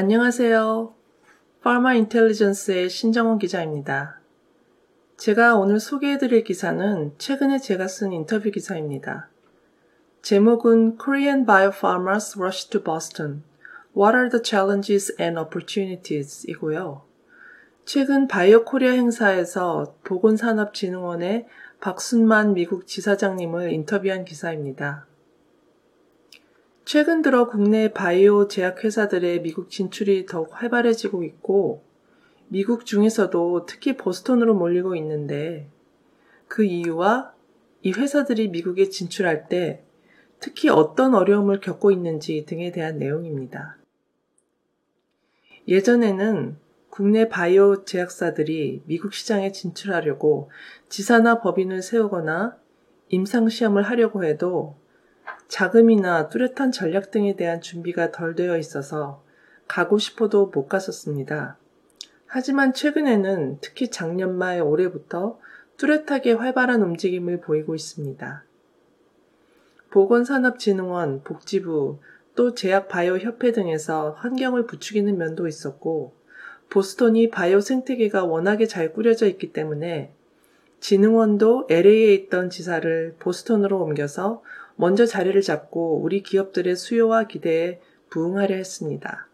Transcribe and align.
안녕하세요. 0.00 0.94
파마 1.62 1.92
인텔리전스의 1.92 2.88
신정원 2.88 3.38
기자입니다. 3.38 4.18
제가 5.18 5.56
오늘 5.56 5.78
소개해드릴 5.78 6.42
기사는 6.42 7.12
최근에 7.18 7.58
제가 7.58 7.86
쓴 7.86 8.10
인터뷰 8.10 8.50
기사입니다. 8.50 9.28
제목은 10.22 10.96
Korean 10.96 11.44
Biopharmas 11.44 12.38
Rush 12.38 12.70
to 12.70 12.82
Boston. 12.82 13.42
What 13.94 14.16
are 14.16 14.30
the 14.30 14.42
challenges 14.42 15.14
and 15.20 15.38
opportunities? 15.38 16.46
이고요. 16.48 17.02
최근 17.84 18.26
바이오 18.26 18.64
코리아 18.64 18.92
행사에서 18.92 19.96
보건산업진흥원의 20.04 21.46
박순만 21.82 22.54
미국 22.54 22.86
지사장님을 22.86 23.70
인터뷰한 23.70 24.24
기사입니다. 24.24 25.09
최근 26.92 27.22
들어 27.22 27.46
국내 27.46 27.92
바이오 27.92 28.48
제약 28.48 28.82
회사들의 28.82 29.42
미국 29.42 29.70
진출이 29.70 30.26
더욱 30.26 30.48
활발해지고 30.50 31.22
있고 31.22 31.84
미국 32.48 32.84
중에서도 32.84 33.64
특히 33.66 33.96
보스턴으로 33.96 34.54
몰리고 34.54 34.96
있는데 34.96 35.68
그 36.48 36.64
이유와 36.64 37.32
이 37.82 37.92
회사들이 37.92 38.48
미국에 38.48 38.88
진출할 38.88 39.46
때 39.48 39.84
특히 40.40 40.68
어떤 40.68 41.14
어려움을 41.14 41.60
겪고 41.60 41.92
있는지 41.92 42.44
등에 42.44 42.72
대한 42.72 42.98
내용입니다. 42.98 43.76
예전에는 45.68 46.56
국내 46.88 47.28
바이오 47.28 47.84
제약사들이 47.84 48.82
미국 48.86 49.14
시장에 49.14 49.52
진출하려고 49.52 50.50
지사나 50.88 51.38
법인을 51.38 51.82
세우거나 51.82 52.58
임상시험을 53.10 53.84
하려고 53.84 54.24
해도 54.24 54.80
자금이나 55.50 56.28
뚜렷한 56.28 56.70
전략 56.70 57.10
등에 57.10 57.34
대한 57.34 57.60
준비가 57.60 58.12
덜 58.12 58.36
되어 58.36 58.56
있어서 58.56 59.20
가고 59.66 59.98
싶어도 59.98 60.46
못 60.46 60.68
갔었습니다. 60.68 61.56
하지만 62.26 62.72
최근에는 62.72 63.58
특히 63.60 63.90
작년 63.90 64.38
말 64.38 64.62
올해부터 64.62 65.40
뚜렷하게 65.76 66.34
활발한 66.34 66.82
움직임을 66.82 67.40
보이고 67.40 67.74
있습니다. 67.74 68.44
보건산업진흥원, 69.90 71.24
복지부, 71.24 71.98
또 72.36 72.54
제약바이오협회 72.54 73.50
등에서 73.50 74.12
환경을 74.18 74.66
부추기는 74.66 75.18
면도 75.18 75.48
있었고, 75.48 76.12
보스턴이 76.68 77.30
바이오 77.30 77.58
생태계가 77.58 78.24
워낙에 78.24 78.66
잘 78.66 78.92
꾸려져 78.92 79.26
있기 79.26 79.52
때문에 79.52 80.12
진흥원도 80.78 81.66
LA에 81.68 82.14
있던 82.14 82.50
지사를 82.50 83.16
보스턴으로 83.18 83.82
옮겨서 83.82 84.42
먼저 84.80 85.04
자리를 85.04 85.38
잡고 85.42 86.00
우리 86.00 86.22
기업들의 86.22 86.74
수요와 86.74 87.24
기대에 87.24 87.80
부응하려 88.08 88.56
했습니다. 88.56 89.28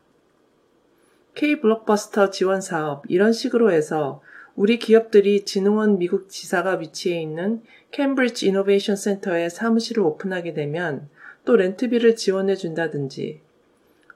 K 1.36 1.60
블록버스터 1.60 2.30
지원 2.30 2.60
사업 2.60 3.04
이런 3.08 3.32
식으로 3.32 3.70
해서 3.70 4.20
우리 4.56 4.80
기업들이 4.80 5.44
진흥원 5.44 5.98
미국 5.98 6.28
지사가 6.28 6.78
위치해 6.78 7.22
있는 7.22 7.62
캠브리지 7.92 8.48
이노베이션 8.48 8.96
센터에 8.96 9.48
사무실을 9.48 10.02
오픈하게 10.02 10.52
되면 10.52 11.08
또 11.44 11.54
렌트비를 11.54 12.16
지원해 12.16 12.56
준다든지 12.56 13.40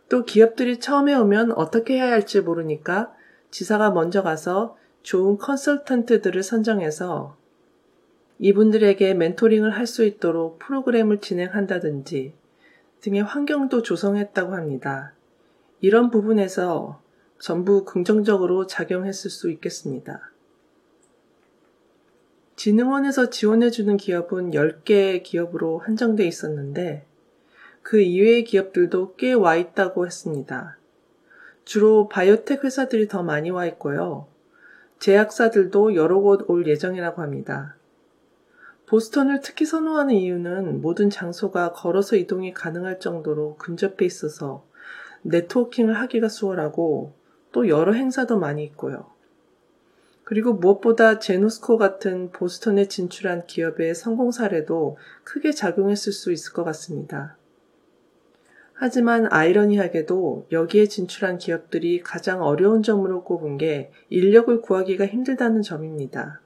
또 0.08 0.24
기업들이 0.24 0.80
처음에 0.80 1.14
오면 1.14 1.52
어떻게 1.52 1.94
해야 1.94 2.10
할지 2.10 2.40
모르니까 2.40 3.12
지사가 3.52 3.92
먼저 3.92 4.24
가서 4.24 4.76
좋은 5.04 5.38
컨설턴트들을 5.38 6.42
선정해서 6.42 7.36
이분들에게 8.42 9.12
멘토링을 9.14 9.70
할 9.70 9.86
수 9.86 10.04
있도록 10.04 10.58
프로그램을 10.60 11.20
진행한다든지 11.20 12.32
등의 13.00 13.22
환경도 13.22 13.82
조성했다고 13.82 14.54
합니다. 14.54 15.12
이런 15.80 16.10
부분에서 16.10 17.02
전부 17.38 17.84
긍정적으로 17.84 18.66
작용했을 18.66 19.30
수 19.30 19.50
있겠습니다. 19.50 20.30
진흥원에서 22.56 23.30
지원해주는 23.30 23.96
기업은 23.98 24.52
10개의 24.52 25.22
기업으로 25.22 25.78
한정돼 25.78 26.24
있었는데 26.26 27.04
그 27.82 28.00
이외의 28.00 28.44
기업들도 28.44 29.16
꽤 29.16 29.34
와 29.34 29.56
있다고 29.56 30.06
했습니다. 30.06 30.78
주로 31.64 32.08
바이오텍 32.08 32.64
회사들이 32.64 33.08
더 33.08 33.22
많이 33.22 33.50
와 33.50 33.66
있고요. 33.66 34.26
제약사들도 34.98 35.94
여러 35.94 36.20
곳 36.20 36.48
올 36.48 36.66
예정이라고 36.66 37.22
합니다. 37.22 37.76
보스턴을 38.90 39.38
특히 39.40 39.66
선호하는 39.66 40.16
이유는 40.16 40.80
모든 40.80 41.10
장소가 41.10 41.70
걸어서 41.70 42.16
이동이 42.16 42.52
가능할 42.52 42.98
정도로 42.98 43.54
근접해 43.54 44.04
있어서 44.04 44.64
네트워킹을 45.22 45.94
하기가 45.94 46.28
수월하고 46.28 47.12
또 47.52 47.68
여러 47.68 47.92
행사도 47.92 48.40
많이 48.40 48.64
있고요. 48.64 49.06
그리고 50.24 50.54
무엇보다 50.54 51.20
제노스코 51.20 51.78
같은 51.78 52.32
보스턴에 52.32 52.88
진출한 52.88 53.46
기업의 53.46 53.94
성공 53.94 54.32
사례도 54.32 54.96
크게 55.22 55.52
작용했을 55.52 56.12
수 56.12 56.32
있을 56.32 56.52
것 56.52 56.64
같습니다. 56.64 57.36
하지만 58.72 59.28
아이러니하게도 59.30 60.48
여기에 60.50 60.86
진출한 60.86 61.38
기업들이 61.38 62.00
가장 62.00 62.42
어려운 62.42 62.82
점으로 62.82 63.22
꼽은 63.22 63.56
게 63.56 63.92
인력을 64.08 64.60
구하기가 64.62 65.06
힘들다는 65.06 65.62
점입니다. 65.62 66.40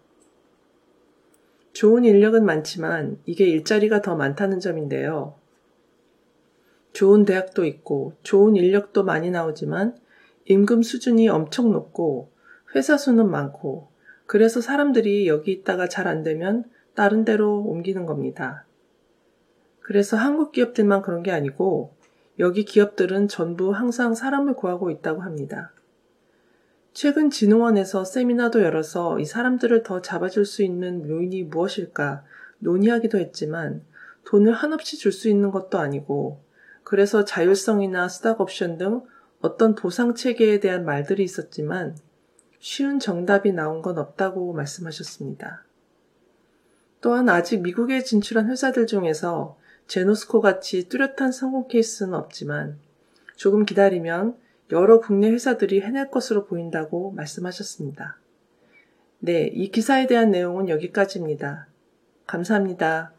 좋은 1.74 2.04
인력은 2.04 2.44
많지만 2.44 3.18
이게 3.26 3.46
일자리가 3.46 4.00
더 4.00 4.14
많다는 4.14 4.60
점인데요. 4.60 5.34
좋은 6.92 7.24
대학도 7.24 7.64
있고 7.64 8.14
좋은 8.22 8.54
인력도 8.54 9.02
많이 9.02 9.30
나오지만 9.30 9.98
임금 10.44 10.82
수준이 10.82 11.28
엄청 11.28 11.72
높고 11.72 12.30
회사 12.76 12.96
수는 12.96 13.28
많고 13.28 13.88
그래서 14.26 14.60
사람들이 14.60 15.26
여기 15.26 15.50
있다가 15.50 15.88
잘 15.88 16.06
안 16.06 16.22
되면 16.22 16.64
다른 16.94 17.24
데로 17.24 17.60
옮기는 17.62 18.06
겁니다. 18.06 18.64
그래서 19.80 20.16
한국 20.16 20.52
기업들만 20.52 21.02
그런 21.02 21.24
게 21.24 21.32
아니고 21.32 21.92
여기 22.38 22.64
기업들은 22.64 23.26
전부 23.26 23.72
항상 23.72 24.14
사람을 24.14 24.54
구하고 24.54 24.90
있다고 24.90 25.22
합니다. 25.22 25.72
최근 26.94 27.28
진흥원에서 27.28 28.04
세미나도 28.04 28.62
열어서 28.62 29.18
이 29.18 29.24
사람들을 29.24 29.82
더 29.82 30.00
잡아줄 30.00 30.46
수 30.46 30.62
있는 30.62 31.08
요인이 31.08 31.42
무엇일까 31.42 32.24
논의하기도 32.60 33.18
했지만 33.18 33.82
돈을 34.24 34.52
한없이 34.52 34.96
줄 34.96 35.10
수 35.10 35.28
있는 35.28 35.50
것도 35.50 35.78
아니고 35.78 36.40
그래서 36.84 37.24
자율성이나 37.24 38.08
스탁 38.08 38.40
옵션 38.40 38.78
등 38.78 39.02
어떤 39.40 39.74
보상 39.74 40.14
체계에 40.14 40.60
대한 40.60 40.84
말들이 40.84 41.24
있었지만 41.24 41.98
쉬운 42.60 43.00
정답이 43.00 43.52
나온 43.52 43.82
건 43.82 43.98
없다고 43.98 44.52
말씀하셨습니다. 44.52 45.64
또한 47.00 47.28
아직 47.28 47.60
미국에 47.60 48.04
진출한 48.04 48.48
회사들 48.48 48.86
중에서 48.86 49.58
제노스코 49.88 50.40
같이 50.40 50.88
뚜렷한 50.88 51.32
성공 51.32 51.66
케이스는 51.66 52.14
없지만 52.14 52.78
조금 53.34 53.66
기다리면 53.66 54.43
여러 54.74 54.98
국내 54.98 55.30
회사들이 55.30 55.80
해낼 55.80 56.10
것으로 56.10 56.46
보인다고 56.46 57.12
말씀하셨습니다. 57.12 58.18
네, 59.20 59.46
이 59.46 59.70
기사에 59.70 60.08
대한 60.08 60.32
내용은 60.32 60.68
여기까지입니다. 60.68 61.68
감사합니다. 62.26 63.12